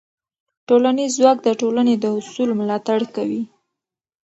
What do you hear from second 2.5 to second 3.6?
ملاتړ کوي.